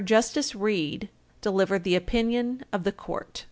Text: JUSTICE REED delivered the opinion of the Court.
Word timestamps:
JUSTICE 0.03 0.55
REED 0.55 1.09
delivered 1.41 1.83
the 1.83 1.93
opinion 1.95 2.65
of 2.73 2.85
the 2.85 2.91
Court. 2.91 3.39